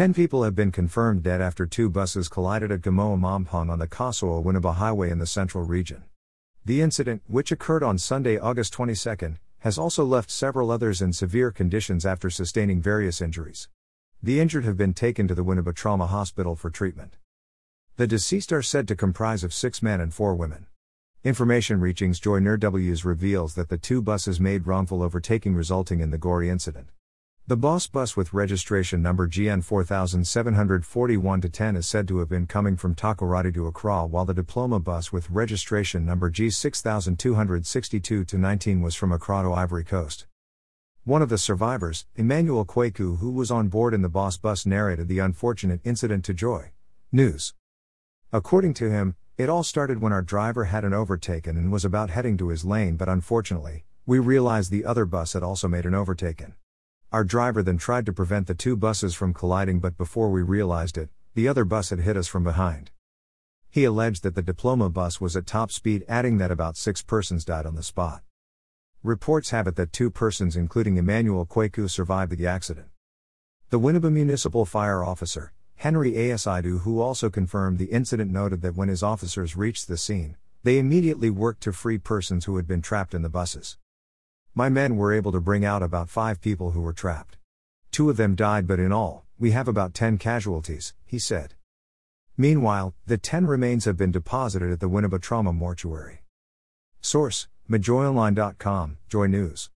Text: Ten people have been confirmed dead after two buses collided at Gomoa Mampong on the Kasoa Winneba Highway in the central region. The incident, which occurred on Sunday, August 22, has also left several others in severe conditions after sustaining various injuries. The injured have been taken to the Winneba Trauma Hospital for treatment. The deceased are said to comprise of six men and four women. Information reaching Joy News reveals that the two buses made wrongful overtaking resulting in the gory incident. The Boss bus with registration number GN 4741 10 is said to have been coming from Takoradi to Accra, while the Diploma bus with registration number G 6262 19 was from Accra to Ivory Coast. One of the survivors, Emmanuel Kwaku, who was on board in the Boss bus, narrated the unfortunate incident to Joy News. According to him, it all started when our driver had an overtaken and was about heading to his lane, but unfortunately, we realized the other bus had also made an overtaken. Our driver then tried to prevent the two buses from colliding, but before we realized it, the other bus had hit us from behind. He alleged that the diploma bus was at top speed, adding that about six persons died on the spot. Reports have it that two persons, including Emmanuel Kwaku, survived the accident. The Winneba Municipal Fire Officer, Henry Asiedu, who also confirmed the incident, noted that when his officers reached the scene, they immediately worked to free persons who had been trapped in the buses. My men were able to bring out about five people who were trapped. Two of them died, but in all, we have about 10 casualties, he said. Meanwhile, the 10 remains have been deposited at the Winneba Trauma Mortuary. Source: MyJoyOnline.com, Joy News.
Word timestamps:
Ten 0.00 0.14
people 0.14 0.44
have 0.44 0.54
been 0.54 0.72
confirmed 0.72 1.22
dead 1.22 1.42
after 1.42 1.66
two 1.66 1.90
buses 1.90 2.26
collided 2.26 2.72
at 2.72 2.80
Gomoa 2.80 3.20
Mampong 3.20 3.68
on 3.68 3.78
the 3.78 3.86
Kasoa 3.86 4.42
Winneba 4.42 4.76
Highway 4.76 5.10
in 5.10 5.18
the 5.18 5.26
central 5.26 5.62
region. 5.62 6.04
The 6.64 6.80
incident, 6.80 7.20
which 7.26 7.52
occurred 7.52 7.82
on 7.82 7.98
Sunday, 7.98 8.38
August 8.38 8.72
22, 8.72 9.34
has 9.58 9.76
also 9.76 10.02
left 10.06 10.30
several 10.30 10.70
others 10.70 11.02
in 11.02 11.12
severe 11.12 11.50
conditions 11.50 12.06
after 12.06 12.30
sustaining 12.30 12.80
various 12.80 13.20
injuries. 13.20 13.68
The 14.22 14.40
injured 14.40 14.64
have 14.64 14.78
been 14.78 14.94
taken 14.94 15.28
to 15.28 15.34
the 15.34 15.44
Winneba 15.44 15.74
Trauma 15.74 16.06
Hospital 16.06 16.56
for 16.56 16.70
treatment. 16.70 17.18
The 17.98 18.06
deceased 18.06 18.54
are 18.54 18.62
said 18.62 18.88
to 18.88 18.96
comprise 18.96 19.44
of 19.44 19.52
six 19.52 19.82
men 19.82 20.00
and 20.00 20.14
four 20.14 20.34
women. 20.34 20.64
Information 21.24 21.78
reaching 21.78 22.14
Joy 22.14 22.38
News 22.38 23.04
reveals 23.04 23.54
that 23.54 23.68
the 23.68 23.76
two 23.76 24.00
buses 24.00 24.40
made 24.40 24.66
wrongful 24.66 25.02
overtaking 25.02 25.54
resulting 25.54 26.00
in 26.00 26.10
the 26.10 26.16
gory 26.16 26.48
incident. 26.48 26.88
The 27.50 27.56
Boss 27.56 27.88
bus 27.88 28.16
with 28.16 28.32
registration 28.32 29.02
number 29.02 29.26
GN 29.26 29.64
4741 29.64 31.40
10 31.40 31.74
is 31.74 31.88
said 31.88 32.06
to 32.06 32.18
have 32.18 32.28
been 32.28 32.46
coming 32.46 32.76
from 32.76 32.94
Takoradi 32.94 33.52
to 33.54 33.66
Accra, 33.66 34.06
while 34.06 34.24
the 34.24 34.32
Diploma 34.32 34.78
bus 34.78 35.12
with 35.12 35.28
registration 35.30 36.06
number 36.06 36.30
G 36.30 36.48
6262 36.48 38.38
19 38.38 38.80
was 38.80 38.94
from 38.94 39.10
Accra 39.10 39.42
to 39.42 39.52
Ivory 39.52 39.82
Coast. 39.82 40.28
One 41.02 41.22
of 41.22 41.28
the 41.28 41.38
survivors, 41.38 42.06
Emmanuel 42.14 42.64
Kwaku, 42.64 43.18
who 43.18 43.32
was 43.32 43.50
on 43.50 43.66
board 43.66 43.94
in 43.94 44.02
the 44.02 44.08
Boss 44.08 44.36
bus, 44.36 44.64
narrated 44.64 45.08
the 45.08 45.18
unfortunate 45.18 45.80
incident 45.82 46.24
to 46.26 46.34
Joy 46.34 46.70
News. 47.10 47.54
According 48.32 48.74
to 48.74 48.90
him, 48.92 49.16
it 49.36 49.48
all 49.48 49.64
started 49.64 50.00
when 50.00 50.12
our 50.12 50.22
driver 50.22 50.66
had 50.66 50.84
an 50.84 50.94
overtaken 50.94 51.56
and 51.56 51.72
was 51.72 51.84
about 51.84 52.10
heading 52.10 52.36
to 52.36 52.50
his 52.50 52.64
lane, 52.64 52.94
but 52.94 53.08
unfortunately, 53.08 53.86
we 54.06 54.20
realized 54.20 54.70
the 54.70 54.84
other 54.84 55.04
bus 55.04 55.32
had 55.32 55.42
also 55.42 55.66
made 55.66 55.84
an 55.84 55.94
overtaken. 55.96 56.54
Our 57.12 57.24
driver 57.24 57.60
then 57.60 57.76
tried 57.76 58.06
to 58.06 58.12
prevent 58.12 58.46
the 58.46 58.54
two 58.54 58.76
buses 58.76 59.16
from 59.16 59.34
colliding, 59.34 59.80
but 59.80 59.98
before 59.98 60.30
we 60.30 60.42
realized 60.42 60.96
it, 60.96 61.08
the 61.34 61.48
other 61.48 61.64
bus 61.64 61.90
had 61.90 61.98
hit 61.98 62.16
us 62.16 62.28
from 62.28 62.44
behind. 62.44 62.92
He 63.68 63.82
alleged 63.82 64.22
that 64.22 64.36
the 64.36 64.42
diploma 64.42 64.90
bus 64.90 65.20
was 65.20 65.36
at 65.36 65.44
top 65.44 65.72
speed, 65.72 66.04
adding 66.08 66.38
that 66.38 66.52
about 66.52 66.76
six 66.76 67.02
persons 67.02 67.44
died 67.44 67.66
on 67.66 67.74
the 67.74 67.82
spot. 67.82 68.22
Reports 69.02 69.50
have 69.50 69.66
it 69.66 69.74
that 69.74 69.92
two 69.92 70.08
persons, 70.08 70.54
including 70.54 70.98
Emmanuel 70.98 71.46
Kwaku, 71.46 71.90
survived 71.90 72.30
the 72.30 72.46
accident. 72.46 72.86
The 73.70 73.80
Winneba 73.80 74.12
Municipal 74.12 74.64
Fire 74.64 75.02
Officer, 75.02 75.52
Henry 75.76 76.12
Asiedu, 76.12 76.82
who 76.82 77.00
also 77.00 77.28
confirmed 77.28 77.78
the 77.78 77.86
incident, 77.86 78.30
noted 78.30 78.62
that 78.62 78.76
when 78.76 78.88
his 78.88 79.02
officers 79.02 79.56
reached 79.56 79.88
the 79.88 79.96
scene, 79.96 80.36
they 80.62 80.78
immediately 80.78 81.30
worked 81.30 81.62
to 81.62 81.72
free 81.72 81.98
persons 81.98 82.44
who 82.44 82.56
had 82.56 82.68
been 82.68 82.82
trapped 82.82 83.14
in 83.14 83.22
the 83.22 83.28
buses. 83.28 83.78
My 84.54 84.68
men 84.68 84.96
were 84.96 85.12
able 85.12 85.32
to 85.32 85.40
bring 85.40 85.64
out 85.64 85.82
about 85.82 86.08
five 86.08 86.40
people 86.40 86.70
who 86.70 86.80
were 86.80 86.92
trapped. 86.92 87.36
Two 87.92 88.08
of 88.10 88.16
them 88.16 88.34
died, 88.34 88.66
but 88.66 88.80
in 88.80 88.92
all, 88.92 89.26
we 89.38 89.50
have 89.50 89.68
about 89.68 89.92
10 89.94 90.18
casualties, 90.18 90.94
he 91.04 91.18
said. 91.18 91.54
Meanwhile, 92.36 92.94
the 93.06 93.18
10 93.18 93.46
remains 93.46 93.84
have 93.84 93.98
been 93.98 94.10
deposited 94.10 94.72
at 94.72 94.80
the 94.80 94.88
Winneba 94.88 95.20
Trauma 95.20 95.52
Mortuary. 95.52 96.22
Source: 97.02 97.48
MyJoyOnline.com, 97.68 98.96
Joy 99.08 99.26
News. 99.26 99.68